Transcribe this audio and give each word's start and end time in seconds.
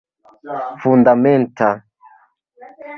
fundamenta 0.81 1.69